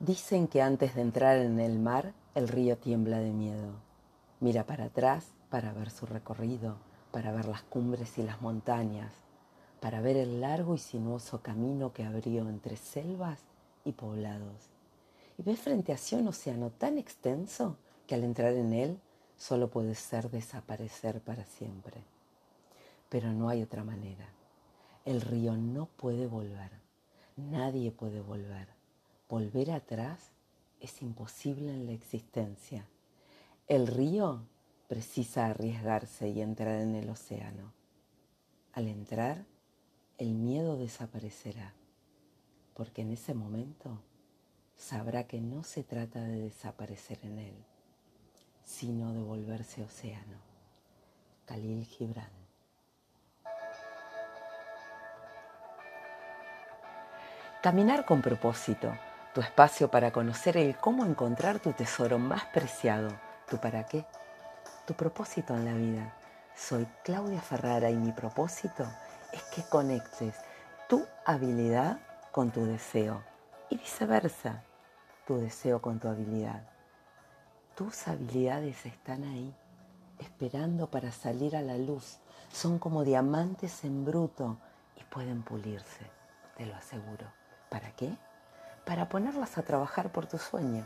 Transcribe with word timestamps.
Dicen 0.00 0.46
que 0.46 0.62
antes 0.62 0.94
de 0.94 1.00
entrar 1.00 1.38
en 1.38 1.58
el 1.58 1.80
mar, 1.80 2.12
el 2.36 2.46
río 2.46 2.78
tiembla 2.78 3.18
de 3.18 3.32
miedo. 3.32 3.72
Mira 4.38 4.64
para 4.64 4.84
atrás 4.84 5.34
para 5.50 5.72
ver 5.72 5.90
su 5.90 6.06
recorrido, 6.06 6.76
para 7.10 7.32
ver 7.32 7.46
las 7.46 7.62
cumbres 7.62 8.16
y 8.16 8.22
las 8.22 8.40
montañas, 8.40 9.12
para 9.80 10.00
ver 10.00 10.16
el 10.16 10.40
largo 10.40 10.76
y 10.76 10.78
sinuoso 10.78 11.42
camino 11.42 11.92
que 11.92 12.04
abrió 12.04 12.48
entre 12.48 12.76
selvas 12.76 13.40
y 13.84 13.90
poblados. 13.90 14.70
Y 15.36 15.42
ve 15.42 15.56
frente 15.56 15.92
a 15.92 15.96
sí 15.96 16.14
un 16.14 16.28
océano 16.28 16.70
tan 16.70 16.96
extenso 16.96 17.76
que 18.06 18.14
al 18.14 18.22
entrar 18.22 18.52
en 18.52 18.74
él 18.74 19.00
solo 19.36 19.68
puede 19.68 19.96
ser 19.96 20.30
desaparecer 20.30 21.20
para 21.20 21.44
siempre. 21.44 22.04
Pero 23.08 23.32
no 23.32 23.48
hay 23.48 23.64
otra 23.64 23.82
manera. 23.82 24.28
El 25.04 25.22
río 25.22 25.56
no 25.56 25.86
puede 25.86 26.28
volver. 26.28 26.70
Nadie 27.36 27.90
puede 27.90 28.20
volver. 28.20 28.77
Volver 29.28 29.72
atrás 29.72 30.30
es 30.80 31.02
imposible 31.02 31.70
en 31.70 31.84
la 31.84 31.92
existencia. 31.92 32.88
El 33.66 33.86
río 33.86 34.46
precisa 34.86 35.46
arriesgarse 35.46 36.30
y 36.30 36.40
entrar 36.40 36.80
en 36.80 36.94
el 36.94 37.10
océano. 37.10 37.74
Al 38.72 38.88
entrar, 38.88 39.44
el 40.16 40.32
miedo 40.32 40.78
desaparecerá, 40.78 41.74
porque 42.72 43.02
en 43.02 43.10
ese 43.10 43.34
momento 43.34 44.00
sabrá 44.78 45.24
que 45.24 45.42
no 45.42 45.62
se 45.62 45.84
trata 45.84 46.22
de 46.22 46.40
desaparecer 46.40 47.18
en 47.22 47.38
él, 47.38 47.64
sino 48.64 49.12
de 49.12 49.20
volverse 49.20 49.82
océano. 49.82 50.38
Khalil 51.44 51.84
Gibran. 51.84 52.30
Caminar 57.60 58.06
con 58.06 58.22
propósito 58.22 58.94
tu 59.38 59.42
espacio 59.42 59.88
para 59.88 60.10
conocer 60.10 60.56
el 60.56 60.76
cómo 60.76 61.04
encontrar 61.04 61.60
tu 61.60 61.72
tesoro 61.72 62.18
más 62.18 62.46
preciado, 62.46 63.08
tu 63.48 63.56
para 63.58 63.86
qué, 63.86 64.04
tu 64.84 64.94
propósito 64.94 65.54
en 65.54 65.64
la 65.64 65.74
vida. 65.74 66.12
Soy 66.56 66.88
Claudia 67.04 67.40
Ferrara 67.40 67.88
y 67.88 67.94
mi 67.94 68.10
propósito 68.10 68.84
es 69.32 69.40
que 69.54 69.62
conectes 69.62 70.34
tu 70.88 71.06
habilidad 71.24 72.00
con 72.32 72.50
tu 72.50 72.66
deseo 72.66 73.22
y 73.70 73.76
viceversa, 73.76 74.64
tu 75.24 75.38
deseo 75.38 75.80
con 75.80 76.00
tu 76.00 76.08
habilidad. 76.08 76.68
Tus 77.76 78.08
habilidades 78.08 78.86
están 78.86 79.22
ahí, 79.22 79.54
esperando 80.18 80.90
para 80.90 81.12
salir 81.12 81.54
a 81.54 81.62
la 81.62 81.78
luz. 81.78 82.18
Son 82.50 82.80
como 82.80 83.04
diamantes 83.04 83.84
en 83.84 84.04
bruto 84.04 84.58
y 84.96 85.04
pueden 85.04 85.44
pulirse, 85.44 86.10
te 86.56 86.66
lo 86.66 86.74
aseguro. 86.74 87.32
¿Para 87.70 87.92
qué? 87.92 88.16
Para 88.88 89.06
ponerlas 89.06 89.58
a 89.58 89.62
trabajar 89.62 90.08
por 90.08 90.24
tu 90.24 90.38
sueño. 90.38 90.82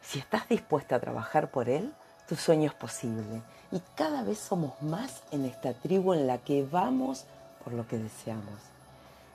Si 0.00 0.18
estás 0.18 0.48
dispuesta 0.48 0.96
a 0.96 0.98
trabajar 0.98 1.50
por 1.50 1.68
él, 1.68 1.92
tu 2.26 2.36
sueño 2.36 2.68
es 2.68 2.74
posible. 2.74 3.42
Y 3.70 3.82
cada 3.94 4.22
vez 4.22 4.38
somos 4.38 4.80
más 4.80 5.22
en 5.30 5.44
esta 5.44 5.74
tribu 5.74 6.14
en 6.14 6.26
la 6.26 6.38
que 6.38 6.64
vamos 6.64 7.26
por 7.62 7.74
lo 7.74 7.86
que 7.86 7.98
deseamos. 7.98 8.54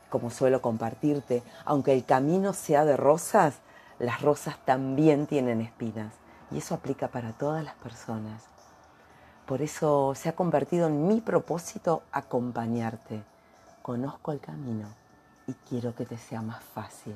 Como 0.09 0.31
suelo 0.31 0.59
compartirte, 0.59 1.43
aunque 1.65 1.93
el 1.93 2.03
camino 2.03 2.53
sea 2.53 2.83
de 2.83 2.97
rosas, 2.97 3.57
las 3.99 4.23
rosas 4.23 4.57
también 4.65 5.27
tienen 5.27 5.61
espinas. 5.61 6.15
Y 6.49 6.57
eso 6.57 6.73
aplica 6.73 7.09
para 7.09 7.33
todas 7.33 7.63
las 7.63 7.75
personas. 7.75 8.41
Por 9.45 9.61
eso 9.61 10.15
se 10.15 10.29
ha 10.29 10.35
convertido 10.35 10.87
en 10.87 11.07
mi 11.07 11.21
propósito 11.21 12.01
acompañarte. 12.11 13.21
Conozco 13.83 14.31
el 14.31 14.39
camino 14.39 14.87
y 15.45 15.53
quiero 15.69 15.93
que 15.93 16.07
te 16.07 16.17
sea 16.17 16.41
más 16.41 16.63
fácil. 16.63 17.13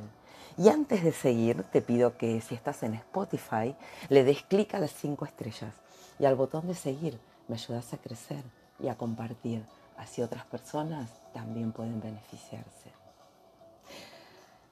Y 0.57 0.69
antes 0.69 1.03
de 1.03 1.11
seguir, 1.11 1.63
te 1.63 1.81
pido 1.81 2.17
que 2.17 2.41
si 2.41 2.55
estás 2.55 2.83
en 2.83 2.95
Spotify, 2.95 3.75
le 4.09 4.23
des 4.23 4.43
clic 4.43 4.73
a 4.73 4.79
las 4.79 4.91
cinco 4.91 5.25
estrellas 5.25 5.73
y 6.19 6.25
al 6.25 6.35
botón 6.35 6.67
de 6.67 6.75
seguir. 6.75 7.19
Me 7.47 7.55
ayudas 7.55 7.93
a 7.93 7.97
crecer 7.97 8.43
y 8.79 8.87
a 8.87 8.95
compartir. 8.95 9.63
Así 9.97 10.21
otras 10.21 10.45
personas 10.45 11.09
también 11.33 11.71
pueden 11.71 12.01
beneficiarse. 12.01 12.91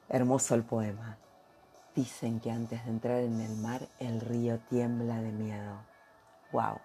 Hermoso 0.10 0.56
el 0.56 0.64
poema. 0.64 1.18
Dicen 1.96 2.40
que 2.40 2.52
antes 2.52 2.84
de 2.84 2.92
entrar 2.92 3.20
en 3.20 3.40
el 3.42 3.56
mar, 3.58 3.88
el 4.00 4.22
río 4.22 4.60
tiembla 4.70 5.22
de 5.22 5.32
miedo. 5.32 5.78
¡Wow! 6.52 6.80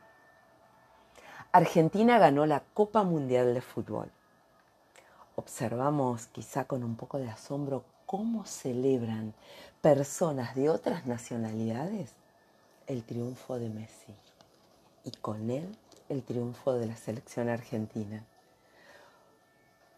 Argentina 1.53 2.19
ganó 2.19 2.47
la 2.47 2.61
Copa 2.73 3.03
Mundial 3.03 3.55
de 3.55 3.61
Fútbol 3.61 4.13
observamos 5.41 6.27
quizá 6.27 6.65
con 6.65 6.85
un 6.85 6.97
poco 6.97 7.19
de 7.19 7.31
asombro 7.31 7.85
cómo 8.11 8.45
celebran 8.45 9.35
personas 9.81 10.57
de 10.57 10.69
otras 10.69 11.07
nacionalidades 11.07 12.11
el 12.89 13.05
triunfo 13.05 13.57
de 13.61 13.69
Messi 13.69 14.13
y 15.05 15.13
con 15.13 15.49
él 15.49 15.77
el 16.09 16.25
triunfo 16.25 16.73
de 16.73 16.89
la 16.89 16.97
selección 16.97 17.49
argentina. 17.49 18.25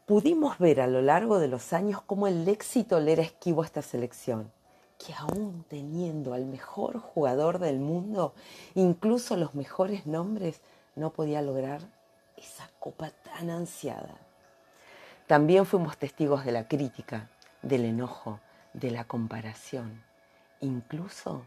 Pudimos 0.05 0.59
ver 0.59 0.83
a 0.83 0.89
lo 0.89 1.01
largo 1.01 1.39
de 1.39 1.49
los 1.49 1.73
años 1.73 2.03
cómo 2.03 2.27
el 2.27 2.47
éxito 2.47 3.01
le 3.01 3.13
era 3.13 3.23
esquivo 3.23 3.63
a 3.63 3.65
esta 3.65 3.81
selección, 3.81 4.53
que 4.99 5.15
aún 5.15 5.65
teniendo 5.71 6.35
al 6.35 6.45
mejor 6.45 6.99
jugador 6.99 7.61
del 7.61 7.79
mundo, 7.81 8.35
incluso 8.75 9.39
los 9.39 9.55
mejores 9.55 10.05
nombres, 10.05 10.61
no 10.97 11.15
podía 11.15 11.41
lograr 11.41 11.81
esa 12.37 12.69
copa 12.79 13.11
tan 13.25 13.49
ansiada. 13.49 14.19
También 15.27 15.65
fuimos 15.65 15.97
testigos 15.97 16.45
de 16.45 16.53
la 16.53 16.69
crítica, 16.69 17.31
del 17.63 17.85
enojo, 17.85 18.41
de 18.73 18.91
la 18.91 19.05
comparación. 19.05 20.03
Incluso 20.61 21.45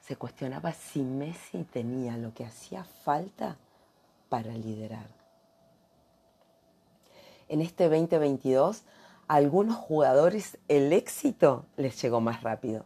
se 0.00 0.16
cuestionaba 0.16 0.72
si 0.72 1.02
Messi 1.02 1.64
tenía 1.64 2.16
lo 2.16 2.34
que 2.34 2.44
hacía 2.44 2.84
falta 2.84 3.56
para 4.28 4.52
liderar. 4.52 5.06
En 7.48 7.60
este 7.60 7.88
2022, 7.88 8.82
a 9.28 9.34
algunos 9.34 9.76
jugadores 9.76 10.58
el 10.68 10.92
éxito 10.92 11.66
les 11.76 12.00
llegó 12.00 12.20
más 12.20 12.42
rápido. 12.42 12.84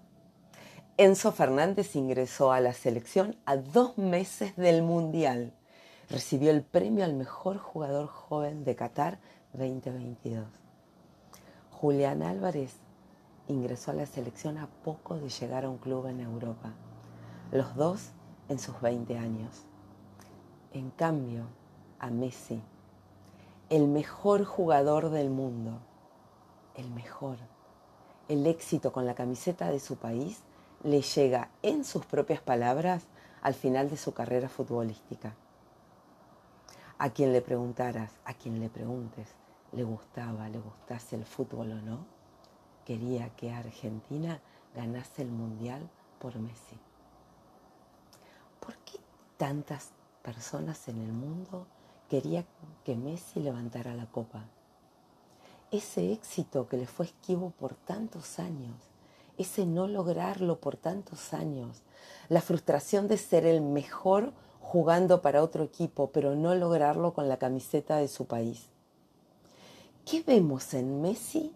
Enzo 0.98 1.30
Fernández 1.32 1.94
ingresó 1.94 2.52
a 2.52 2.60
la 2.60 2.72
selección 2.72 3.36
a 3.44 3.56
dos 3.56 3.98
meses 3.98 4.56
del 4.56 4.82
Mundial. 4.82 5.52
Recibió 6.08 6.50
el 6.50 6.62
premio 6.62 7.04
al 7.04 7.14
mejor 7.14 7.58
jugador 7.58 8.06
joven 8.06 8.64
de 8.64 8.76
Qatar 8.76 9.18
2022. 9.52 10.65
Julián 11.80 12.22
Álvarez 12.22 12.72
ingresó 13.48 13.90
a 13.90 13.94
la 13.94 14.06
selección 14.06 14.56
a 14.56 14.66
poco 14.66 15.16
de 15.18 15.28
llegar 15.28 15.66
a 15.66 15.68
un 15.68 15.76
club 15.76 16.06
en 16.06 16.20
Europa, 16.20 16.72
los 17.52 17.76
dos 17.76 18.12
en 18.48 18.58
sus 18.58 18.80
20 18.80 19.18
años. 19.18 19.66
En 20.72 20.90
cambio, 20.90 21.44
a 21.98 22.08
Messi, 22.08 22.62
el 23.68 23.88
mejor 23.88 24.46
jugador 24.46 25.10
del 25.10 25.28
mundo, 25.28 25.78
el 26.76 26.90
mejor, 26.92 27.36
el 28.28 28.46
éxito 28.46 28.90
con 28.90 29.04
la 29.04 29.14
camiseta 29.14 29.70
de 29.70 29.78
su 29.78 29.96
país 29.96 30.40
le 30.82 31.02
llega 31.02 31.50
en 31.60 31.84
sus 31.84 32.06
propias 32.06 32.40
palabras 32.40 33.04
al 33.42 33.52
final 33.52 33.90
de 33.90 33.98
su 33.98 34.14
carrera 34.14 34.48
futbolística. 34.48 35.34
A 36.96 37.10
quien 37.10 37.34
le 37.34 37.42
preguntaras, 37.42 38.12
a 38.24 38.32
quien 38.32 38.60
le 38.60 38.70
preguntes, 38.70 39.28
le 39.72 39.84
gustaba, 39.84 40.48
le 40.48 40.58
gustase 40.58 41.16
el 41.16 41.24
fútbol 41.24 41.72
o 41.72 41.80
no, 41.80 42.06
quería 42.84 43.28
que 43.30 43.52
Argentina 43.52 44.40
ganase 44.74 45.22
el 45.22 45.30
Mundial 45.30 45.88
por 46.18 46.38
Messi. 46.38 46.78
¿Por 48.60 48.76
qué 48.78 48.98
tantas 49.36 49.90
personas 50.22 50.88
en 50.88 51.02
el 51.02 51.12
mundo 51.12 51.66
querían 52.08 52.46
que 52.84 52.96
Messi 52.96 53.40
levantara 53.40 53.94
la 53.94 54.06
copa? 54.06 54.44
Ese 55.70 56.12
éxito 56.12 56.68
que 56.68 56.76
le 56.76 56.86
fue 56.86 57.06
esquivo 57.06 57.50
por 57.50 57.74
tantos 57.74 58.38
años, 58.38 58.76
ese 59.36 59.66
no 59.66 59.88
lograrlo 59.88 60.60
por 60.60 60.76
tantos 60.76 61.34
años, 61.34 61.82
la 62.28 62.40
frustración 62.40 63.08
de 63.08 63.18
ser 63.18 63.44
el 63.44 63.60
mejor 63.60 64.32
jugando 64.60 65.22
para 65.22 65.42
otro 65.42 65.64
equipo, 65.64 66.10
pero 66.12 66.34
no 66.34 66.54
lograrlo 66.54 67.14
con 67.14 67.28
la 67.28 67.36
camiseta 67.36 67.96
de 67.96 68.08
su 68.08 68.26
país. 68.26 68.70
¿Qué 70.06 70.22
vemos 70.24 70.72
en 70.72 71.02
Messi 71.02 71.52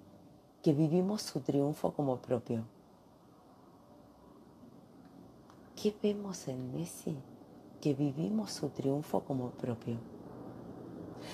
que 0.61 0.73
vivimos 0.73 1.23
su 1.23 1.38
triunfo 1.38 1.93
como 1.93 2.17
propio? 2.17 2.64
¿Qué 5.81 5.94
vemos 6.02 6.49
en 6.49 6.73
Messi 6.73 7.17
que 7.81 7.94
vivimos 7.94 8.50
su 8.50 8.70
triunfo 8.70 9.20
como 9.20 9.50
propio? 9.50 9.99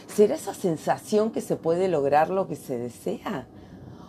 ¿Será 0.07 0.35
esa 0.35 0.53
sensación 0.53 1.31
que 1.33 1.41
se 1.41 1.57
puede 1.57 1.89
lograr 1.89 2.29
lo 2.29 2.47
que 2.49 2.55
se 2.55 2.77
desea? 2.77 3.49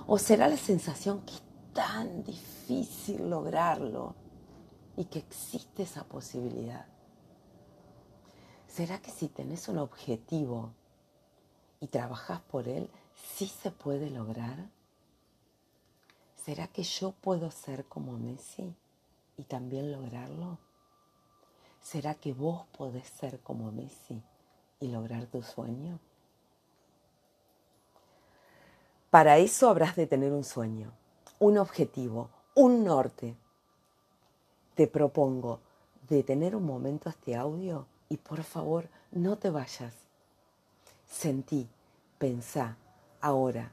¿O 0.05 0.17
será 0.17 0.49
la 0.49 0.57
sensación 0.57 1.21
que 1.21 1.35
es 1.35 1.43
tan 1.71 2.25
difícil 2.25 3.29
lograrlo 3.29 4.15
y 4.97 5.05
que 5.05 5.19
existe 5.19 5.83
esa 5.83 6.03
posibilidad? 6.03 6.87
¿Será 8.67 8.99
que 9.01 9.11
si 9.11 9.29
tenés 9.29 9.69
un 9.69 9.77
objetivo 9.77 10.73
y 11.79 11.87
trabajas 11.87 12.41
por 12.41 12.67
él, 12.67 12.89
sí 13.15 13.47
se 13.47 13.71
puede 13.71 14.09
lograr? 14.09 14.69
¿será 16.47 16.67
que 16.67 16.83
yo 16.83 17.11
puedo 17.11 17.51
ser 17.51 17.83
como 17.87 18.17
Messi 18.17 18.73
y 19.35 19.43
también 19.43 19.91
lograrlo? 19.91 20.57
¿Será 21.81 22.13
que 22.13 22.31
vos 22.31 22.65
podés 22.77 23.05
ser 23.05 23.41
como 23.41 23.69
Messi 23.69 24.23
y 24.79 24.87
lograr 24.87 25.25
tu 25.25 25.43
sueño? 25.43 25.99
Para 29.09 29.39
eso 29.39 29.69
habrás 29.69 29.97
de 29.97 30.07
tener 30.07 30.31
un 30.31 30.45
sueño, 30.45 30.93
un 31.39 31.57
objetivo, 31.57 32.29
un 32.55 32.85
norte. 32.85 33.35
Te 34.73 34.87
propongo 34.87 35.59
detener 36.07 36.55
un 36.55 36.65
momento 36.65 37.09
este 37.09 37.35
audio 37.35 37.87
y 38.07 38.15
por 38.15 38.41
favor 38.43 38.87
no 39.11 39.37
te 39.37 39.49
vayas. 39.49 40.06
Sentí, 41.07 41.67
pensá, 42.19 42.77
ahora, 43.21 43.71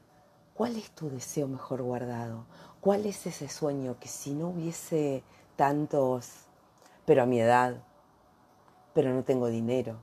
¿cuál 0.55 0.77
es 0.77 0.89
tu 0.91 1.09
deseo 1.09 1.47
mejor 1.47 1.83
guardado? 1.83 2.45
¿Cuál 2.81 3.05
es 3.05 3.27
ese 3.27 3.49
sueño 3.49 3.97
que 3.99 4.07
si 4.07 4.33
no 4.33 4.49
hubiese 4.49 5.23
tantos, 5.55 6.31
pero 7.05 7.23
a 7.23 7.25
mi 7.25 7.39
edad, 7.39 7.83
pero 8.93 9.13
no 9.13 9.23
tengo 9.23 9.47
dinero. 9.47 9.97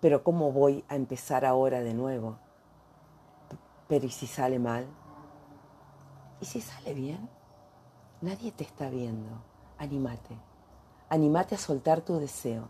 Pero 0.00 0.22
¿cómo 0.22 0.52
voy 0.52 0.84
a 0.88 0.96
empezar 0.96 1.44
ahora 1.44 1.80
de 1.80 1.94
nuevo? 1.94 2.38
Pero 3.88 4.06
¿y 4.06 4.10
si 4.10 4.26
sale 4.26 4.58
mal? 4.58 4.86
¿Y 6.40 6.46
si 6.46 6.60
sale 6.60 6.94
bien? 6.94 7.28
Nadie 8.20 8.52
te 8.52 8.64
está 8.64 8.88
viendo. 8.88 9.42
Anímate. 9.78 10.36
Anímate 11.08 11.54
a 11.54 11.58
soltar 11.58 12.00
tu 12.00 12.18
deseo. 12.18 12.68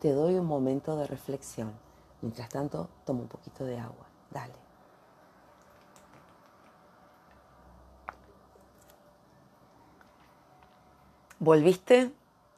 Te 0.00 0.12
doy 0.12 0.34
un 0.34 0.46
momento 0.46 0.96
de 0.96 1.06
reflexión. 1.06 1.85
Mientras 2.22 2.48
tanto, 2.48 2.88
toma 3.04 3.20
un 3.20 3.28
poquito 3.28 3.64
de 3.64 3.78
agua. 3.78 4.06
Dale. 4.30 4.54
¿Volviste? 11.38 12.12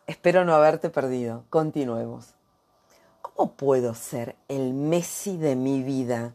Espero 0.07 0.45
no 0.45 0.55
haberte 0.55 0.89
perdido. 0.89 1.45
Continuemos. 1.51 2.35
¿Cómo 3.21 3.53
puedo 3.53 3.95
ser 3.95 4.37
el 4.49 4.73
Messi 4.73 5.37
de 5.37 5.57
mi 5.57 5.83
vida? 5.83 6.33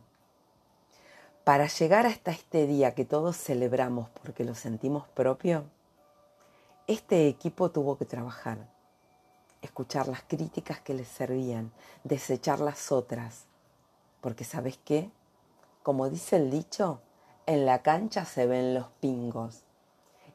Para 1.43 1.67
llegar 1.67 2.05
hasta 2.05 2.31
este 2.31 2.67
día 2.67 2.93
que 2.95 3.05
todos 3.05 3.37
celebramos 3.37 4.09
porque 4.09 4.43
lo 4.43 4.55
sentimos 4.55 5.07
propio, 5.09 5.63
este 6.87 7.27
equipo 7.27 7.71
tuvo 7.71 7.97
que 7.97 8.05
trabajar, 8.05 8.57
escuchar 9.63 10.07
las 10.07 10.21
críticas 10.23 10.79
que 10.81 10.93
les 10.93 11.07
servían, 11.07 11.71
desechar 12.03 12.59
las 12.59 12.91
otras, 12.91 13.45
porque 14.21 14.43
¿sabes 14.43 14.77
qué? 14.83 15.09
Como 15.81 16.09
dice 16.09 16.35
el 16.35 16.51
dicho, 16.51 17.01
en 17.45 17.65
la 17.65 17.81
cancha 17.81 18.25
se 18.25 18.45
ven 18.45 18.73
los 18.73 18.87
pingos 18.99 19.63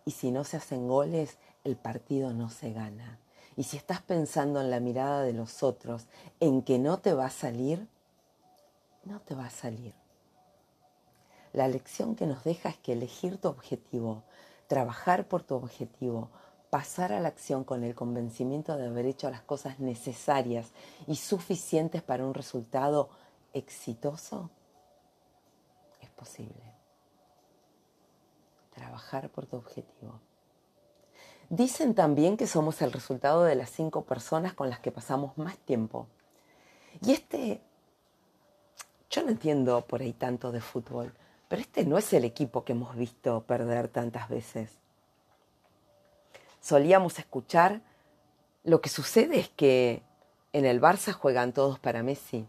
y 0.04 0.12
si 0.12 0.30
no 0.30 0.44
se 0.44 0.56
hacen 0.56 0.88
goles, 0.88 1.38
el 1.64 1.76
partido 1.76 2.32
no 2.32 2.48
se 2.50 2.72
gana. 2.72 3.18
Y 3.56 3.64
si 3.64 3.76
estás 3.76 4.00
pensando 4.00 4.60
en 4.60 4.70
la 4.70 4.80
mirada 4.80 5.22
de 5.22 5.32
los 5.32 5.62
otros, 5.62 6.06
en 6.40 6.62
que 6.62 6.78
no 6.78 6.98
te 6.98 7.12
va 7.12 7.26
a 7.26 7.30
salir, 7.30 7.88
no 9.04 9.20
te 9.20 9.34
va 9.34 9.46
a 9.46 9.50
salir. 9.50 9.94
La 11.52 11.66
lección 11.68 12.14
que 12.14 12.26
nos 12.26 12.44
deja 12.44 12.68
es 12.68 12.76
que 12.78 12.92
elegir 12.92 13.38
tu 13.38 13.48
objetivo, 13.48 14.22
trabajar 14.66 15.26
por 15.26 15.42
tu 15.42 15.54
objetivo, 15.56 16.30
pasar 16.70 17.12
a 17.12 17.20
la 17.20 17.28
acción 17.28 17.64
con 17.64 17.82
el 17.82 17.94
convencimiento 17.94 18.76
de 18.76 18.86
haber 18.86 19.06
hecho 19.06 19.30
las 19.30 19.42
cosas 19.42 19.80
necesarias 19.80 20.72
y 21.06 21.16
suficientes 21.16 22.02
para 22.02 22.24
un 22.24 22.34
resultado 22.34 23.08
exitoso, 23.52 24.50
es 26.00 26.10
posible. 26.10 26.74
Trabajar 28.74 29.30
por 29.30 29.46
tu 29.46 29.56
objetivo. 29.56 30.20
Dicen 31.50 31.94
también 31.94 32.36
que 32.36 32.46
somos 32.46 32.82
el 32.82 32.92
resultado 32.92 33.44
de 33.44 33.54
las 33.54 33.70
cinco 33.70 34.04
personas 34.04 34.52
con 34.52 34.68
las 34.68 34.80
que 34.80 34.92
pasamos 34.92 35.36
más 35.38 35.56
tiempo. 35.56 36.06
Y 37.00 37.12
este, 37.12 37.62
yo 39.08 39.22
no 39.22 39.30
entiendo 39.30 39.80
por 39.86 40.02
ahí 40.02 40.12
tanto 40.12 40.52
de 40.52 40.60
fútbol, 40.60 41.14
pero 41.48 41.62
este 41.62 41.84
no 41.86 41.96
es 41.96 42.12
el 42.12 42.24
equipo 42.24 42.64
que 42.64 42.72
hemos 42.72 42.94
visto 42.94 43.42
perder 43.44 43.88
tantas 43.88 44.28
veces. 44.28 44.78
Solíamos 46.68 47.18
escuchar, 47.18 47.80
lo 48.62 48.82
que 48.82 48.90
sucede 48.90 49.38
es 49.38 49.48
que 49.48 50.02
en 50.52 50.66
el 50.66 50.82
Barça 50.82 51.14
juegan 51.14 51.54
todos 51.54 51.78
para 51.78 52.02
Messi. 52.02 52.46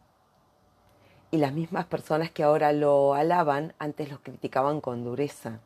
Y 1.31 1.38
las 1.38 1.54
mismas 1.54 1.86
personas 1.86 2.30
que 2.30 2.44
ahora 2.44 2.74
lo 2.74 3.13
alaban 3.13 3.74
antes 3.80 4.12
lo 4.12 4.21
criticaban 4.21 4.81
con 4.81 5.06
dureza. 5.06 5.62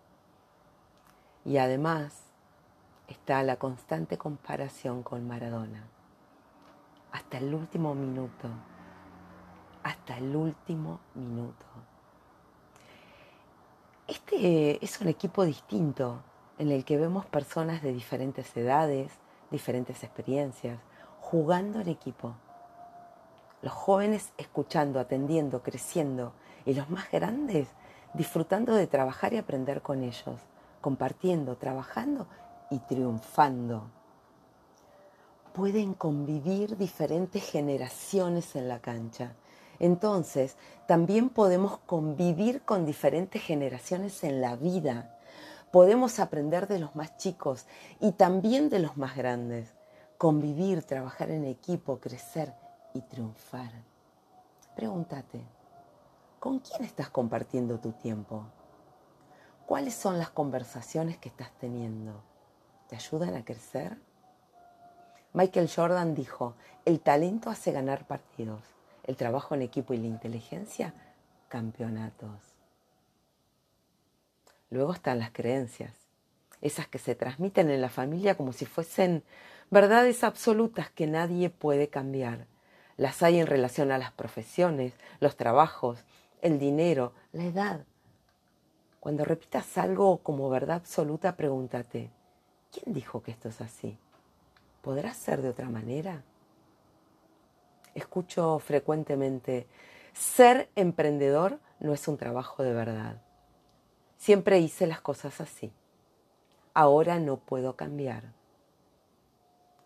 Y 1.43 1.57
además, 1.57 2.25
está 3.07 3.41
la 3.41 3.55
constante 3.55 4.19
comparación 4.19 5.01
con 5.01 5.27
Maradona. 5.27 5.87
Hasta 7.11 7.39
el 7.39 7.55
último 7.55 7.95
minuto. 7.95 8.49
Hasta 9.81 10.19
el 10.19 10.35
último 10.35 10.99
minuto. 11.15 11.65
Este 14.05 14.85
es 14.85 15.01
un 15.01 15.07
equipo 15.07 15.43
distinto 15.43 16.21
en 16.63 16.71
el 16.71 16.85
que 16.85 16.97
vemos 16.97 17.25
personas 17.25 17.81
de 17.81 17.91
diferentes 17.91 18.55
edades, 18.55 19.11
diferentes 19.51 20.01
experiencias, 20.01 20.79
jugando 21.19 21.81
en 21.81 21.89
equipo. 21.89 22.35
Los 23.61 23.73
jóvenes 23.73 24.31
escuchando, 24.37 25.01
atendiendo, 25.01 25.61
creciendo 25.61 26.31
y 26.65 26.73
los 26.73 26.89
más 26.89 27.11
grandes 27.11 27.67
disfrutando 28.13 28.75
de 28.75 28.87
trabajar 28.87 29.33
y 29.33 29.37
aprender 29.37 29.81
con 29.81 30.03
ellos, 30.03 30.39
compartiendo, 30.79 31.57
trabajando 31.57 32.27
y 32.69 32.79
triunfando. 32.79 33.89
Pueden 35.53 35.93
convivir 35.93 36.77
diferentes 36.77 37.43
generaciones 37.43 38.55
en 38.55 38.69
la 38.69 38.79
cancha. 38.79 39.33
Entonces, 39.79 40.55
también 40.87 41.27
podemos 41.27 41.79
convivir 41.79 42.61
con 42.61 42.85
diferentes 42.85 43.41
generaciones 43.41 44.23
en 44.23 44.39
la 44.39 44.55
vida. 44.55 45.19
Podemos 45.73 46.19
aprender 46.19 46.67
de 46.67 46.77
los 46.77 46.95
más 46.95 47.17
chicos 47.17 47.65
y 47.99 48.11
también 48.11 48.69
de 48.69 48.77
los 48.77 48.95
más 48.95 49.15
grandes. 49.15 49.73
Convivir, 50.19 50.83
trabajar 50.83 51.31
en 51.31 51.45
equipo, 51.45 51.99
crecer 51.99 52.53
y 52.93 53.01
triunfar. 53.01 53.71
Pregúntate, 54.75 55.41
¿con 56.39 56.59
quién 56.59 56.83
estás 56.83 57.09
compartiendo 57.09 57.79
tu 57.79 57.91
tiempo? 57.93 58.45
¿Cuáles 59.65 59.95
son 59.95 60.19
las 60.19 60.29
conversaciones 60.29 61.17
que 61.17 61.29
estás 61.29 61.49
teniendo? 61.59 62.21
¿Te 62.87 62.95
ayudan 62.95 63.33
a 63.33 63.43
crecer? 63.43 63.97
Michael 65.33 65.71
Jordan 65.75 66.13
dijo, 66.13 66.53
el 66.85 66.99
talento 66.99 67.49
hace 67.49 67.71
ganar 67.71 68.05
partidos, 68.05 68.61
el 69.05 69.17
trabajo 69.17 69.55
en 69.55 69.63
equipo 69.63 69.95
y 69.95 69.97
la 69.97 70.05
inteligencia, 70.05 70.93
campeonatos. 71.47 72.52
Luego 74.73 74.93
están 74.93 75.19
las 75.19 75.31
creencias, 75.31 75.93
esas 76.61 76.87
que 76.87 76.97
se 76.97 77.15
transmiten 77.15 77.69
en 77.69 77.79
la 77.79 77.89
familia 77.89 78.35
como 78.35 78.53
si 78.53 78.65
fuesen 78.65 79.23
verdades 79.69 80.23
absolutas 80.23 80.89
que 80.89 81.07
nadie 81.07 81.49
puede 81.49 81.87
cambiar. 81.87 82.47
Las 82.97 83.21
hay 83.23 83.39
en 83.39 83.47
relación 83.47 83.91
a 83.91 83.97
las 83.97 84.11
profesiones, 84.11 84.93
los 85.19 85.37
trabajos, 85.37 86.03
el 86.41 86.57
dinero, 86.59 87.13
la 87.31 87.43
edad. 87.43 87.85
Cuando 88.99 89.23
repitas 89.25 89.77
algo 89.77 90.17
como 90.17 90.49
verdad 90.49 90.77
absoluta, 90.77 91.35
pregúntate, 91.35 92.09
¿Quién 92.73 92.95
dijo 92.95 93.21
que 93.21 93.29
esto 93.29 93.49
es 93.49 93.61
así? 93.61 93.99
¿Podrá 94.81 95.13
ser 95.13 95.43
de 95.43 95.49
otra 95.49 95.69
manera? 95.69 96.23
Escucho 97.93 98.57
frecuentemente, 98.57 99.67
ser 100.11 100.69
emprendedor 100.75 101.59
no 101.79 101.93
es 101.93 102.07
un 102.07 102.17
trabajo 102.17 102.63
de 102.63 102.73
verdad. 102.73 103.21
Siempre 104.23 104.57
hice 104.59 104.87
las 104.87 105.01
cosas 105.01 105.41
así. 105.41 105.73
Ahora 106.73 107.19
no 107.19 107.35
puedo 107.35 107.75
cambiar. 107.75 108.31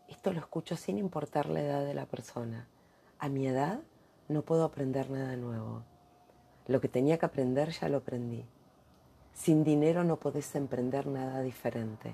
Esto 0.10 0.32
lo 0.32 0.38
escucho 0.38 0.76
sin 0.76 1.00
importar 1.00 1.50
la 1.50 1.62
edad 1.62 1.84
de 1.84 1.96
la 1.96 2.06
persona. 2.06 2.68
A 3.18 3.30
mi 3.30 3.48
edad 3.48 3.80
no 4.28 4.44
puedo 4.44 4.64
aprender 4.64 5.10
nada 5.10 5.36
nuevo. 5.38 5.82
Lo 6.68 6.80
que 6.80 6.88
tenía 6.88 7.18
que 7.18 7.26
aprender 7.26 7.72
ya 7.72 7.90
lo 7.90 7.98
aprendí. 7.98 8.46
Sin 9.34 9.64
dinero 9.64 10.04
no 10.04 10.18
podés 10.18 10.54
emprender 10.54 11.08
nada 11.08 11.42
diferente. 11.42 12.14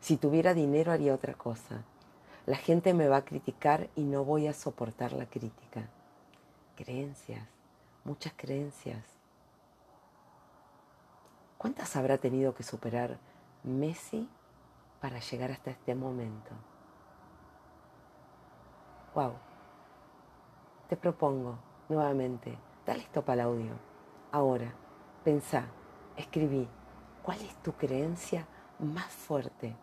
Si 0.00 0.18
tuviera 0.18 0.52
dinero 0.52 0.92
haría 0.92 1.14
otra 1.14 1.32
cosa. 1.32 1.84
La 2.44 2.58
gente 2.58 2.92
me 2.92 3.08
va 3.08 3.16
a 3.16 3.24
criticar 3.24 3.88
y 3.96 4.02
no 4.02 4.26
voy 4.26 4.46
a 4.46 4.52
soportar 4.52 5.14
la 5.14 5.24
crítica. 5.24 5.88
Creencias, 6.76 7.48
muchas 8.04 8.34
creencias. 8.36 9.19
¿Cuántas 11.60 11.94
habrá 11.94 12.16
tenido 12.16 12.54
que 12.54 12.62
superar 12.62 13.18
Messi 13.64 14.26
para 14.98 15.18
llegar 15.18 15.50
hasta 15.50 15.70
este 15.70 15.94
momento? 15.94 16.52
Wow. 19.14 19.34
Te 20.88 20.96
propongo 20.96 21.58
nuevamente, 21.90 22.56
dale 22.86 23.02
stop 23.02 23.28
al 23.28 23.40
audio. 23.40 23.72
Ahora, 24.32 24.72
pensá, 25.22 25.66
escribí 26.16 26.66
¿Cuál 27.22 27.42
es 27.42 27.54
tu 27.62 27.74
creencia 27.74 28.46
más 28.78 29.12
fuerte? 29.12 29.76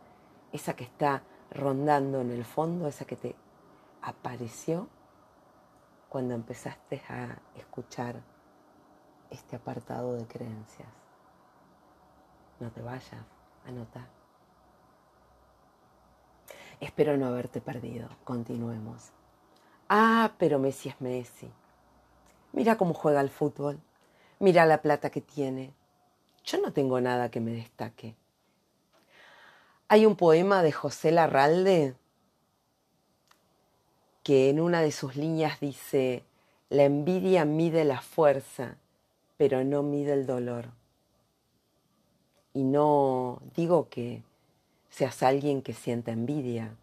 Esa 0.51 0.75
que 0.75 0.85
está 0.85 1.21
rondando 1.51 2.21
en 2.21 2.31
el 2.31 2.43
fondo, 2.43 2.87
esa 2.87 3.05
que 3.05 3.17
te 3.17 3.35
apareció 4.01 4.87
cuando 6.09 6.33
empezaste 6.33 7.03
a 7.07 7.37
escuchar 7.55 8.15
este 9.29 9.57
apartado 9.57 10.15
de 10.15 10.25
creencias. 10.25 11.06
No 12.59 12.71
te 12.71 12.81
vayas, 12.81 13.25
anota. 13.65 14.07
Espero 16.79 17.17
no 17.17 17.27
haberte 17.27 17.61
perdido. 17.61 18.09
Continuemos. 18.23 19.11
Ah, 19.89 20.33
pero 20.37 20.59
Messi 20.59 20.89
es 20.89 21.01
Messi. 21.01 21.51
Mira 22.53 22.77
cómo 22.77 22.93
juega 22.93 23.21
el 23.21 23.29
fútbol. 23.29 23.79
Mira 24.39 24.65
la 24.65 24.81
plata 24.81 25.09
que 25.09 25.21
tiene. 25.21 25.73
Yo 26.43 26.59
no 26.59 26.71
tengo 26.73 27.01
nada 27.01 27.29
que 27.29 27.39
me 27.39 27.51
destaque. 27.51 28.15
Hay 29.87 30.05
un 30.05 30.15
poema 30.15 30.63
de 30.63 30.71
José 30.71 31.11
Larralde 31.11 31.95
que 34.23 34.49
en 34.49 34.59
una 34.59 34.81
de 34.81 34.91
sus 34.91 35.15
líneas 35.15 35.59
dice, 35.61 36.25
la 36.69 36.83
envidia 36.83 37.45
mide 37.45 37.85
la 37.85 38.01
fuerza, 38.01 38.75
pero 39.37 39.63
no 39.63 39.83
mide 39.83 40.13
el 40.13 40.25
dolor. 40.25 40.71
Y 42.57 42.63
no 42.63 43.39
digo 43.55 43.87
que 43.87 44.23
seas 44.89 45.21
alguien 45.21 45.61
que 45.61 45.73
sienta 45.73 46.11
envidia, 46.11 46.75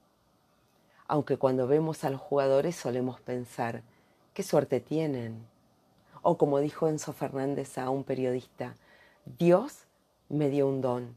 aunque 1.08 1.36
cuando 1.36 1.66
vemos 1.66 2.04
a 2.04 2.10
los 2.10 2.20
jugadores 2.20 2.76
solemos 2.76 3.20
pensar, 3.20 3.82
qué 4.34 4.44
suerte 4.44 4.78
tienen. 4.78 5.44
O 6.22 6.38
como 6.38 6.60
dijo 6.60 6.86
Enzo 6.86 7.12
Fernández 7.12 7.76
a 7.76 7.90
un 7.90 8.04
periodista, 8.04 8.76
Dios 9.40 9.86
me 10.28 10.48
dio 10.48 10.68
un 10.68 10.80
don. 10.80 11.16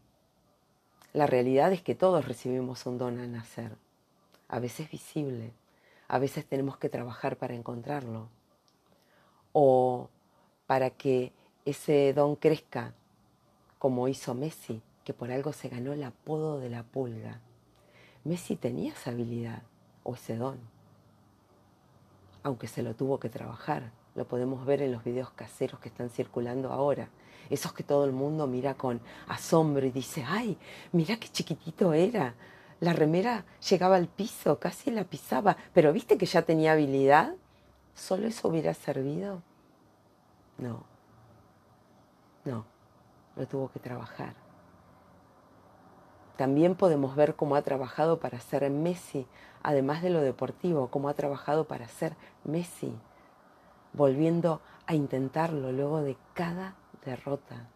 La 1.14 1.28
realidad 1.28 1.72
es 1.72 1.84
que 1.84 1.94
todos 1.94 2.26
recibimos 2.26 2.88
un 2.88 2.98
don 2.98 3.20
al 3.20 3.32
nacer, 3.32 3.76
a 4.48 4.58
veces 4.58 4.90
visible, 4.90 5.52
a 6.08 6.18
veces 6.18 6.48
tenemos 6.48 6.78
que 6.78 6.90
trabajar 6.90 7.38
para 7.38 7.54
encontrarlo, 7.54 8.28
o 9.54 10.10
para 10.66 10.90
que 10.90 11.32
ese 11.64 12.12
don 12.14 12.36
crezca, 12.36 12.96
como 13.80 14.08
hizo 14.08 14.34
Messi, 14.34 14.82
que 15.04 15.14
por 15.14 15.32
algo 15.32 15.54
se 15.54 15.70
ganó 15.70 15.94
el 15.94 16.04
apodo 16.04 16.60
de 16.60 16.70
la 16.70 16.84
pulga. 16.84 17.40
Messi 18.24 18.56
tenía 18.56 18.92
esa 18.92 19.12
habilidad 19.12 19.62
o 20.04 20.16
ese 20.16 20.36
don, 20.36 20.58
aunque 22.44 22.68
se 22.68 22.84
lo 22.84 22.96
tuvo 22.96 23.20
que 23.20 23.30
trabajar. 23.30 23.92
Lo 24.16 24.28
podemos 24.28 24.66
ver 24.66 24.82
en 24.82 24.92
los 24.92 25.04
videos 25.04 25.30
caseros 25.32 25.80
que 25.80 25.90
están 25.90 26.10
circulando 26.10 26.72
ahora. 26.72 27.10
Esos 27.50 27.72
que 27.72 27.84
todo 27.84 28.04
el 28.04 28.12
mundo 28.12 28.48
mira 28.48 28.74
con 28.74 29.00
asombro 29.28 29.86
y 29.86 29.92
dice, 29.92 30.26
ay, 30.28 30.58
mira 30.92 31.18
qué 31.18 31.30
chiquitito 31.30 31.94
era. 31.94 32.34
La 32.80 32.94
remera 32.94 33.46
llegaba 33.70 33.96
al 33.96 34.08
piso, 34.08 34.60
casi 34.60 34.92
la 34.92 35.04
pisaba, 35.04 35.56
pero 35.74 35.94
viste 35.94 36.18
que 36.18 36.26
ya 36.26 36.42
tenía 36.42 36.74
habilidad. 36.74 37.36
¿Solo 37.96 38.28
eso 38.28 38.48
hubiera 38.48 38.74
servido? 38.74 39.42
No, 40.58 40.84
no, 42.44 42.66
lo 43.38 43.48
tuvo 43.48 43.70
que 43.72 43.80
trabajar. 43.80 44.34
También 46.38 46.76
podemos 46.76 47.16
ver 47.16 47.36
cómo 47.36 47.56
ha 47.56 47.62
trabajado 47.62 48.20
para 48.20 48.40
ser 48.40 48.70
Messi, 48.70 49.26
además 49.64 50.02
de 50.04 50.12
lo 50.12 50.22
deportivo, 50.22 50.90
cómo 50.90 51.10
ha 51.10 51.14
trabajado 51.14 51.66
para 51.66 51.88
ser 51.88 52.16
Messi, 52.44 52.94
volviendo 53.94 54.62
a 54.86 54.94
intentarlo 54.94 55.72
luego 55.72 56.02
de 56.02 56.16
cada 56.34 56.76
derrota, 57.04 57.68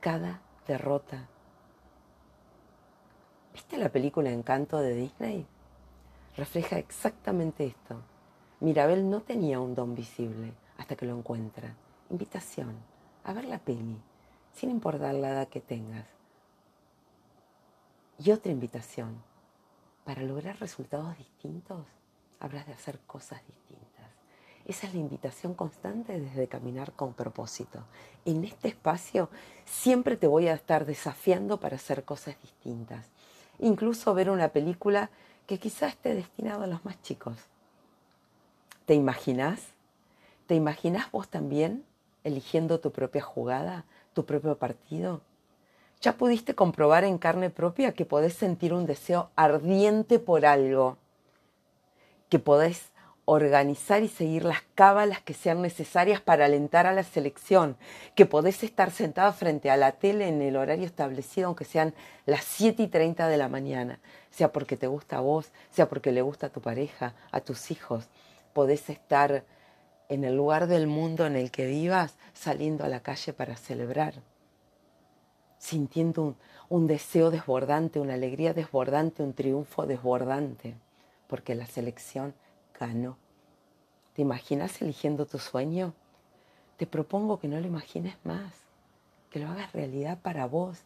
cada 0.00 0.40
derrota. 0.66 1.28
¿Viste 3.52 3.78
la 3.78 3.88
película 3.88 4.30
Encanto 4.30 4.78
de 4.78 4.94
Disney? 4.94 5.46
Refleja 6.36 6.78
exactamente 6.78 7.66
esto. 7.66 7.96
Mirabel 8.60 9.10
no 9.10 9.20
tenía 9.20 9.60
un 9.60 9.74
don 9.74 9.94
visible 9.94 10.54
hasta 10.78 10.94
que 10.94 11.04
lo 11.04 11.18
encuentra. 11.18 11.74
Invitación 12.10 12.76
a 13.24 13.32
ver 13.32 13.44
la 13.44 13.58
peli, 13.58 14.00
sin 14.54 14.70
importar 14.70 15.14
la 15.14 15.30
edad 15.30 15.48
que 15.48 15.60
tengas. 15.60 16.06
Y 18.18 18.30
otra 18.30 18.52
invitación, 18.52 19.22
para 20.04 20.22
lograr 20.22 20.58
resultados 20.60 21.16
distintos, 21.18 21.86
habrás 22.40 22.66
de 22.66 22.72
hacer 22.72 22.98
cosas 23.00 23.40
distintas. 23.46 23.92
Esa 24.64 24.86
es 24.86 24.94
la 24.94 25.00
invitación 25.00 25.54
constante 25.54 26.20
desde 26.20 26.46
caminar 26.46 26.92
con 26.92 27.14
propósito. 27.14 27.84
En 28.24 28.44
este 28.44 28.68
espacio 28.68 29.28
siempre 29.64 30.16
te 30.16 30.28
voy 30.28 30.48
a 30.48 30.54
estar 30.54 30.86
desafiando 30.86 31.58
para 31.58 31.76
hacer 31.76 32.04
cosas 32.04 32.36
distintas. 32.40 33.06
Incluso 33.58 34.14
ver 34.14 34.30
una 34.30 34.48
película 34.48 35.10
que 35.46 35.58
quizás 35.58 35.92
esté 35.92 36.14
destinada 36.14 36.64
a 36.64 36.68
los 36.68 36.84
más 36.84 37.00
chicos. 37.02 37.36
¿Te 38.86 38.94
imaginas? 38.94 39.60
¿Te 40.46 40.54
imaginas 40.54 41.10
vos 41.10 41.28
también 41.28 41.84
eligiendo 42.24 42.78
tu 42.78 42.92
propia 42.92 43.22
jugada, 43.22 43.84
tu 44.12 44.24
propio 44.24 44.56
partido? 44.56 45.20
Ya 46.00 46.14
pudiste 46.16 46.54
comprobar 46.54 47.04
en 47.04 47.18
carne 47.18 47.50
propia 47.50 47.92
que 47.92 48.04
podés 48.04 48.34
sentir 48.34 48.74
un 48.74 48.86
deseo 48.86 49.30
ardiente 49.36 50.18
por 50.18 50.44
algo, 50.46 50.96
que 52.28 52.38
podés 52.38 52.92
organizar 53.24 54.02
y 54.02 54.08
seguir 54.08 54.44
las 54.44 54.62
cábalas 54.74 55.20
que 55.20 55.32
sean 55.32 55.62
necesarias 55.62 56.20
para 56.20 56.46
alentar 56.46 56.86
a 56.86 56.92
la 56.92 57.04
selección, 57.04 57.76
que 58.16 58.26
podés 58.26 58.64
estar 58.64 58.90
sentada 58.90 59.32
frente 59.32 59.70
a 59.70 59.76
la 59.76 59.92
tele 59.92 60.26
en 60.26 60.42
el 60.42 60.56
horario 60.56 60.86
establecido, 60.86 61.46
aunque 61.46 61.64
sean 61.64 61.94
las 62.26 62.42
7 62.44 62.82
y 62.82 62.88
30 62.88 63.28
de 63.28 63.36
la 63.36 63.48
mañana, 63.48 64.00
sea 64.30 64.52
porque 64.52 64.76
te 64.76 64.88
gusta 64.88 65.18
a 65.18 65.20
vos, 65.20 65.52
sea 65.70 65.88
porque 65.88 66.10
le 66.10 66.22
gusta 66.22 66.48
a 66.48 66.50
tu 66.50 66.60
pareja, 66.60 67.14
a 67.30 67.40
tus 67.40 67.70
hijos, 67.70 68.08
podés 68.52 68.90
estar 68.90 69.44
en 70.12 70.24
el 70.24 70.36
lugar 70.36 70.66
del 70.66 70.86
mundo 70.86 71.24
en 71.24 71.36
el 71.36 71.50
que 71.50 71.66
vivas, 71.66 72.18
saliendo 72.34 72.84
a 72.84 72.88
la 72.88 73.00
calle 73.00 73.32
para 73.32 73.56
celebrar, 73.56 74.12
sintiendo 75.56 76.36
un, 76.68 76.86
deseo 76.86 77.30
desbordante, 77.30 77.98
una 77.98 78.12
alegría 78.12 78.52
desbordante, 78.52 79.22
un 79.22 79.32
triunfo 79.32 79.86
desbordante, 79.86 80.74
porque 81.28 81.54
la 81.54 81.64
selección 81.64 82.34
ganó. 82.78 83.16
¿Te 84.12 84.20
imaginas 84.20 84.82
eligiendo 84.82 85.24
tu 85.24 85.38
sueño? 85.38 85.94
Te 86.76 86.86
propongo 86.86 87.40
que 87.40 87.48
no 87.48 87.58
lo 87.58 87.66
imagines 87.66 88.16
más, 88.22 88.52
que 89.30 89.38
lo 89.38 89.48
hagas 89.48 89.72
realidad 89.72 90.18
para 90.20 90.44
vos, 90.46 90.80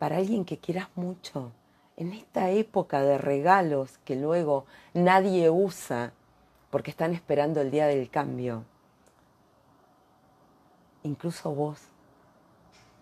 para 0.00 0.16
alguien 0.16 0.44
que 0.44 0.58
quieras 0.58 0.88
mucho, 0.96 1.52
en 1.96 2.12
esta 2.12 2.50
época 2.50 3.02
de 3.02 3.18
regalos 3.18 3.98
que 3.98 4.16
luego 4.16 4.66
nadie 4.94 5.48
usa 5.48 6.12
porque 6.72 6.90
están 6.90 7.12
esperando 7.12 7.60
el 7.60 7.70
día 7.70 7.86
del 7.86 8.08
cambio. 8.08 8.64
Incluso 11.02 11.54
vos 11.54 11.78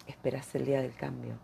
esperás 0.08 0.52
el 0.56 0.64
día 0.64 0.82
del 0.82 0.92
cambio. 0.96 1.34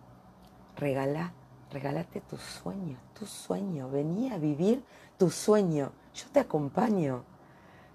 Regala, 0.76 1.32
regálate 1.70 2.20
tu 2.22 2.36
sueño, 2.36 2.98
tu 3.16 3.26
sueño. 3.26 3.88
Vení 3.90 4.32
a 4.32 4.38
vivir 4.38 4.82
tu 5.16 5.30
sueño. 5.30 5.92
Yo 6.14 6.24
te 6.32 6.40
acompaño. 6.40 7.22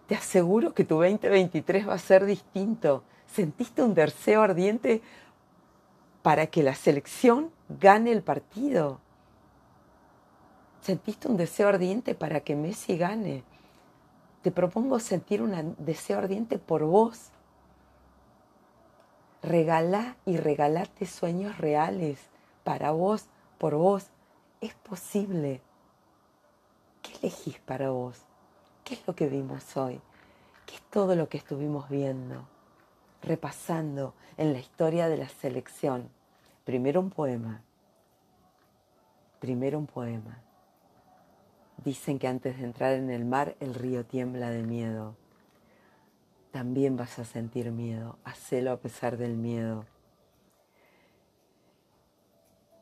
Te 0.08 0.16
aseguro 0.16 0.74
que 0.74 0.86
tu 0.86 0.96
2023 0.96 1.90
va 1.90 1.96
a 1.96 2.00
ser 2.00 2.24
distinto. 2.24 3.04
¿Sentiste 3.28 3.84
un 3.84 3.94
deseo 3.94 4.44
ardiente 4.44 5.02
para 6.22 6.48
que 6.48 6.64
la 6.64 6.76
selección 6.76 7.52
gane 7.68 8.14
el 8.14 8.24
partido? 8.24 9.02
¿Sentiste 10.80 11.28
un 11.28 11.36
deseo 11.36 11.68
ardiente 11.68 12.16
para 12.16 12.40
que 12.40 12.56
Messi 12.56 12.98
gane? 12.98 13.50
Te 14.42 14.52
propongo 14.52 15.00
sentir 15.00 15.42
un 15.42 15.76
deseo 15.78 16.18
ardiente 16.18 16.58
por 16.58 16.84
vos. 16.84 17.30
Regalá 19.44 20.16
y 20.26 20.38
regalate 20.38 21.06
sueños 21.06 21.58
reales 21.58 22.20
para 22.64 22.92
vos, 22.92 23.26
por 23.58 23.76
vos. 23.76 24.08
Es 24.62 24.74
posible. 24.74 25.62
¿Qué 27.02 27.14
elegís 27.22 27.60
para 27.60 27.92
vos? 27.92 28.22
¿Qué 28.84 28.96
es 28.96 29.08
lo 29.08 29.16
que 29.16 29.28
vimos 29.28 29.78
hoy? 29.78 30.02
¿Qué 30.66 30.76
es 30.76 30.82
todo 30.90 31.16
lo 31.16 31.30
que 31.30 31.38
estuvimos 31.38 31.90
viendo? 31.90 32.48
Repasando 33.22 34.14
en 34.38 34.54
la 34.54 34.60
historia 34.60 35.08
de 35.08 35.18
la 35.18 35.30
selección. 35.30 36.10
Primero 36.66 37.00
un 37.00 37.10
poema. 37.10 37.62
Primero 39.40 39.78
un 39.78 39.88
poema 39.88 40.42
Dicen 41.84 42.20
que 42.20 42.28
antes 42.28 42.58
de 42.58 42.64
entrar 42.64 42.94
en 42.94 43.10
el 43.10 43.26
mar 43.26 43.56
el 43.60 43.74
río 43.74 44.06
tiembla 44.06 44.50
de 44.50 44.64
miedo. 44.64 45.16
También 46.52 46.98
vas 46.98 47.18
a 47.20 47.26
sentir 47.26 47.72
miedo, 47.72 48.18
hacelo 48.24 48.72
a 48.72 48.78
pesar 48.78 49.18
del 49.18 49.38
miedo. 49.38 49.86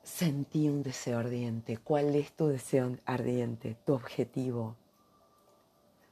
Sentí 0.04 0.68
un 0.68 0.84
deseo 0.84 1.20
ardiente. 1.20 1.78
¿Cuál 1.78 2.16
es 2.16 2.34
tu 2.34 2.48
deseo 2.48 2.98
ardiente? 3.06 3.78
Tu 3.86 3.94
objetivo. 3.94 4.76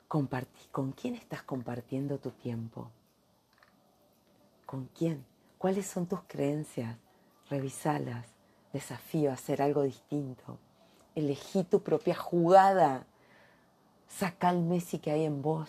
Compartí. 0.07 0.67
¿Con 0.71 0.91
quién 0.91 1.15
estás 1.15 1.43
compartiendo 1.43 2.19
tu 2.19 2.31
tiempo? 2.31 2.91
¿Con 4.65 4.85
quién? 4.95 5.25
¿Cuáles 5.57 5.87
son 5.87 6.05
tus 6.05 6.21
creencias? 6.27 6.97
revisalas, 7.49 8.25
desafío 8.73 9.31
a 9.31 9.33
hacer 9.33 9.61
algo 9.61 9.83
distinto. 9.83 10.59
Elegí 11.17 11.63
tu 11.63 11.81
propia 11.81 12.13
jugada. 12.13 13.07
Saca 14.07 14.51
el 14.51 14.61
Messi 14.61 14.99
que 14.99 15.09
hay 15.09 15.25
en 15.25 15.41
vos. 15.41 15.67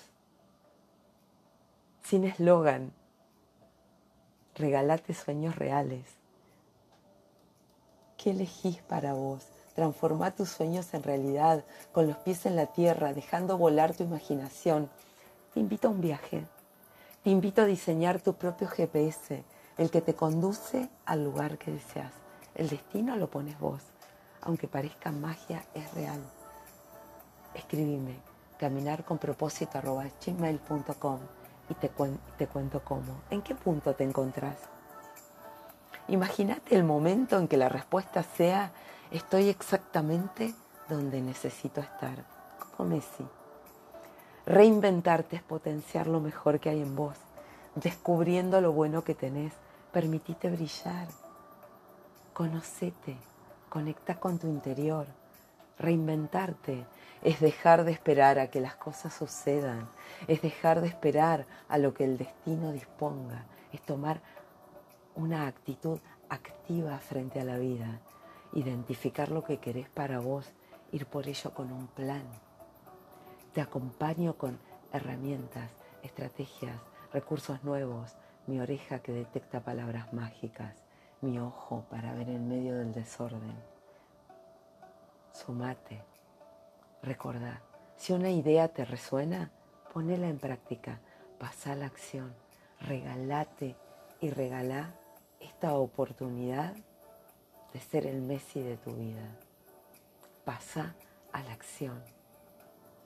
Sin 2.03 2.25
eslogan. 2.25 2.93
Regalate 4.57 5.15
sueños 5.15 5.57
reales. 5.57 6.05
¿Qué 8.19 8.33
elegís 8.33 8.83
para 8.83 9.15
vos? 9.15 9.47
Transforma 9.75 10.33
tus 10.33 10.51
sueños 10.51 10.93
en 10.93 11.03
realidad, 11.03 11.65
con 11.93 12.07
los 12.07 12.19
pies 12.19 12.45
en 12.45 12.55
la 12.55 12.67
tierra, 12.67 13.15
dejando 13.15 13.57
volar 13.57 13.95
tu 13.95 14.03
imaginación. 14.05 14.91
Te 15.55 15.61
invito 15.61 15.89
a 15.89 15.93
un 15.93 16.03
viaje. 16.03 16.45
Te 17.25 17.31
invito 17.31 17.63
a 17.63 17.65
diseñar 17.65 18.21
tu 18.21 18.35
propio 18.35 18.69
GPS, 18.69 19.45
el 19.79 19.91
que 19.91 20.03
te 20.03 20.13
conduce 20.13 20.91
al 21.07 21.25
lugar 21.25 21.57
que 21.57 21.71
deseas. 21.71 22.13
El 22.55 22.69
destino 22.69 23.17
lo 23.17 23.31
pones 23.31 23.59
vos. 23.59 23.81
Aunque 24.43 24.69
parezca 24.69 25.11
magia, 25.11 25.65
es 25.75 25.93
real. 25.95 26.21
Escribime 27.55 28.15
caminarconpropósito.gmail.com 28.59 31.19
y 31.71 31.75
te, 31.75 31.91
te 32.37 32.47
cuento 32.47 32.85
cómo. 32.85 33.23
¿En 33.31 33.43
qué 33.43 33.55
punto 33.55 33.95
te 33.95 34.05
encontrás? 34.05 34.57
Imagínate 36.09 36.75
el 36.75 36.85
momento 36.85 37.39
en 37.39 37.49
que 37.49 37.57
la 37.57 37.69
respuesta 37.69 38.23
sea 38.23 38.73
estoy 39.11 39.49
exactamente 39.49 40.55
donde 40.89 41.21
necesito 41.21 41.81
estar, 41.81 42.25
como 42.77 42.91
Messi. 42.91 43.27
Reinventarte 44.47 45.37
es 45.37 45.43
potenciar 45.43 46.07
lo 46.07 46.21
mejor 46.21 46.61
que 46.61 46.71
hay 46.71 46.81
en 46.81 46.97
vos, 46.97 47.17
descubriendo 47.75 48.61
lo 48.63 48.73
bueno 48.73 49.05
que 49.05 49.15
tenés, 49.15 49.53
permitite 49.93 50.49
brillar. 50.49 51.09
Conocete, 52.33 53.19
conecta 53.69 54.19
con 54.19 54.39
tu 54.39 54.47
interior. 54.47 55.07
Reinventarte 55.79 56.87
es 57.23 57.41
dejar 57.41 57.85
de 57.85 57.93
esperar 57.93 58.39
a 58.39 58.49
que 58.49 58.61
las 58.61 58.77
cosas 58.77 59.15
sucedan, 59.15 59.89
es 60.27 60.43
dejar 60.43 60.81
de 60.81 60.89
esperar 60.89 61.47
a 61.69 61.79
lo 61.79 61.95
que 61.95 62.05
el 62.05 62.19
destino 62.19 62.73
disponga, 62.73 63.47
es 63.73 63.81
tomar 63.83 64.21
una 65.15 65.47
actitud 65.47 65.99
activa 66.29 66.99
frente 66.99 67.41
a 67.41 67.45
la 67.45 67.59
vida, 67.59 68.01
identificar 68.53 69.31
lo 69.31 69.45
que 69.45 69.59
querés 69.59 69.89
para 69.89 70.21
vos, 70.21 70.53
ir 70.93 71.07
por 71.07 71.29
ello 71.29 71.53
con 71.55 71.73
un 71.73 71.87
plan. 71.89 72.25
Te 73.53 73.61
acompaño 73.61 74.37
con 74.37 74.59
herramientas, 74.93 75.71
estrategias, 76.03 76.81
recursos 77.13 77.63
nuevos, 77.65 78.17
mi 78.47 78.61
oreja 78.61 79.01
que 79.01 79.13
detecta 79.13 79.61
palabras 79.61 80.13
mágicas 80.13 80.88
mi 81.21 81.39
ojo 81.39 81.85
para 81.91 82.13
ver 82.15 82.29
en 82.29 82.49
medio 82.49 82.77
del 82.77 82.93
desorden. 82.93 83.57
Sumate. 85.33 86.03
Recordá, 87.03 87.63
si 87.97 88.13
una 88.13 88.31
idea 88.31 88.69
te 88.69 88.85
resuena, 88.85 89.51
ponela 89.93 90.29
en 90.29 90.39
práctica, 90.39 91.01
pasa 91.39 91.73
a 91.73 91.77
la 91.77 91.87
acción, 91.87 92.35
regalate 92.81 93.77
y 94.21 94.31
regalá 94.31 94.95
esta 95.41 95.75
oportunidad 95.75 96.75
de 97.73 97.81
ser 97.81 98.07
el 98.07 98.23
Messi 98.23 98.61
de 98.63 98.77
tu 98.77 98.95
vida. 98.95 99.37
Pasa 100.45 100.95
a 101.33 101.43
la 101.43 101.53
acción. 101.53 102.03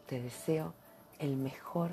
Te 0.07 0.21
deseo 0.21 0.75
el 1.19 1.37
mejor 1.37 1.91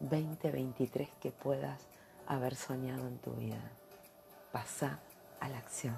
2023 0.00 1.08
que 1.20 1.30
puedas 1.30 1.88
haber 2.26 2.54
soñado 2.54 3.06
en 3.06 3.18
tu 3.18 3.32
vida. 3.32 3.60
Pasa 4.52 5.00
a 5.42 5.48
la 5.48 5.58
acción. 5.58 5.96